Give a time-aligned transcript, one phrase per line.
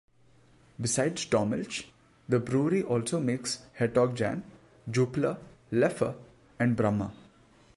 [0.81, 1.85] Besides "Dommelsch"
[2.27, 4.43] the brewery also makes "Hertog Jan",
[4.89, 5.37] "Jupiler",
[5.71, 6.15] "Leffe"
[6.57, 7.13] and "Brahma".